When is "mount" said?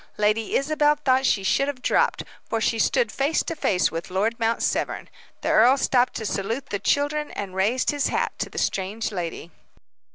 4.39-4.63